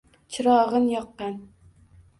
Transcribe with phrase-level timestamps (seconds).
[0.31, 1.39] Chirog’in yoqqan.